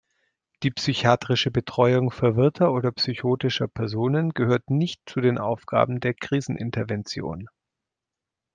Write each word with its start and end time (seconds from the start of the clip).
Die 0.63 0.71
psychiatrische 0.71 1.51
Betreuung 1.51 2.09
verwirrter 2.09 2.71
oder 2.71 2.91
psychotischer 2.91 3.67
Personen 3.67 4.31
gehört 4.31 4.71
nicht 4.71 4.99
zu 5.07 5.21
den 5.21 5.37
Aufgaben 5.37 5.99
der 5.99 6.15
Krisenintervention. 6.15 7.45